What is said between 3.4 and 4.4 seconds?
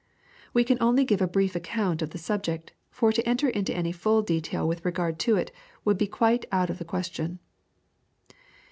into any full